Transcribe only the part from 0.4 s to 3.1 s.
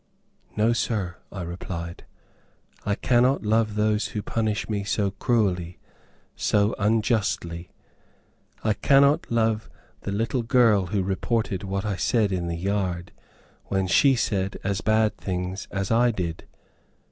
"No, sir," I replied, "I